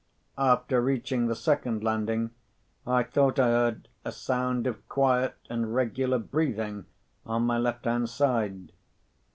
[0.39, 2.31] After reaching the second landing,
[2.87, 6.87] I thought I heard a sound of quiet and regular breathing
[7.23, 8.71] on my left hand side.